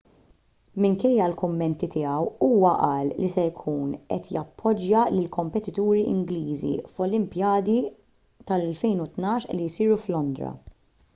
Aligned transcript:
minkejja 0.83 1.25
l-kummenti 1.31 1.89
tiegħu 1.95 2.29
huwa 2.45 2.71
qal 2.83 3.09
li 3.17 3.29
se 3.33 3.43
jkun 3.49 3.91
qed 4.15 4.29
jappoġġja 4.37 5.03
lill-kompetituri 5.17 6.01
ingliżi 6.13 6.73
fl-olimpjadi 6.95 7.77
tal-2012 8.53 9.53
li 9.61 9.69
jsiru 9.77 9.99
f'londra 10.07 10.55